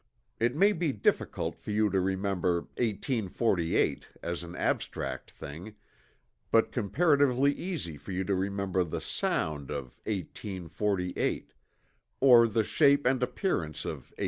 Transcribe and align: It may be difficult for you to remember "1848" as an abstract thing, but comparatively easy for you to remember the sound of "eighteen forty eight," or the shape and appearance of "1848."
It 0.39 0.55
may 0.55 0.73
be 0.73 0.91
difficult 0.91 1.55
for 1.59 1.69
you 1.69 1.87
to 1.91 1.99
remember 1.99 2.61
"1848" 2.79 4.07
as 4.23 4.41
an 4.41 4.55
abstract 4.55 5.29
thing, 5.29 5.75
but 6.49 6.71
comparatively 6.71 7.53
easy 7.53 7.97
for 7.97 8.11
you 8.11 8.23
to 8.23 8.33
remember 8.33 8.83
the 8.83 8.99
sound 8.99 9.69
of 9.69 9.99
"eighteen 10.07 10.69
forty 10.69 11.11
eight," 11.17 11.53
or 12.19 12.47
the 12.47 12.63
shape 12.63 13.05
and 13.05 13.21
appearance 13.21 13.85
of 13.85 14.09
"1848." 14.17 14.19